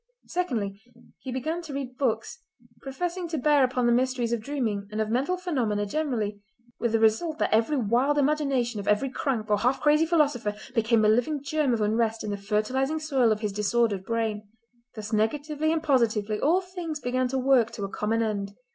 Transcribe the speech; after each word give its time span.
Secondly 0.25 0.81
he 1.19 1.31
began 1.31 1.61
to 1.61 1.75
read 1.75 1.95
books 1.95 2.39
professing 2.81 3.27
to 3.27 3.37
bear 3.37 3.63
upon 3.63 3.85
the 3.85 3.91
mysteries 3.91 4.33
of 4.33 4.41
dreaming 4.41 4.87
and 4.91 4.99
of 4.99 5.11
mental 5.11 5.37
phenomena 5.37 5.85
generally, 5.85 6.41
with 6.79 6.93
the 6.93 6.99
result 6.99 7.37
that 7.37 7.53
every 7.53 7.77
wild 7.77 8.17
imagination 8.17 8.79
of 8.79 8.87
every 8.87 9.09
crank 9.11 9.47
or 9.51 9.59
half 9.59 9.79
crazy 9.79 10.07
philosopher 10.07 10.55
became 10.73 11.05
a 11.05 11.07
living 11.07 11.43
germ 11.43 11.71
of 11.71 11.81
unrest 11.81 12.23
in 12.23 12.31
the 12.31 12.35
fertilising 12.37 12.97
soil 12.97 13.31
of 13.31 13.41
his 13.41 13.53
disordered 13.53 14.03
brain. 14.03 14.49
Thus 14.95 15.13
negatively 15.13 15.71
and 15.71 15.83
positively 15.83 16.39
all 16.39 16.61
things 16.61 16.99
began 16.99 17.27
to 17.27 17.37
work 17.37 17.69
to 17.73 17.83
a 17.83 17.87
common 17.87 18.23
end. 18.23 18.53